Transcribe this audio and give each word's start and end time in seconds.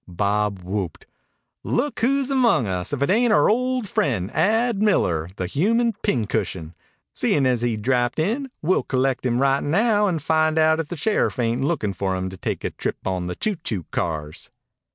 Bob 0.07 0.63
whooped. 0.63 1.05
"Look 1.63 1.99
who's 1.99 2.31
among 2.31 2.65
us. 2.65 2.91
If 2.91 3.03
it 3.03 3.11
ain't 3.11 3.31
our 3.31 3.47
old 3.51 3.87
friend 3.87 4.31
Ad 4.31 4.81
Miller, 4.81 5.29
the 5.35 5.45
human 5.45 5.93
pincushion. 6.01 6.73
Seein' 7.13 7.45
as 7.45 7.61
he 7.61 7.77
drapped 7.77 8.17
in, 8.17 8.49
we'll 8.63 8.81
collect 8.81 9.23
him 9.27 9.37
right 9.37 9.61
now 9.61 10.07
and 10.07 10.19
find 10.19 10.57
out 10.57 10.79
if 10.79 10.87
the 10.87 10.97
sheriff 10.97 11.37
ain't 11.37 11.61
lookin' 11.63 11.93
for 11.93 12.15
him 12.15 12.31
to 12.31 12.37
take 12.37 12.63
a 12.63 12.71
trip 12.71 13.05
on 13.05 13.27
the 13.27 13.35
choo 13.35 13.57
choo 13.63 13.85
cars." 13.91 14.49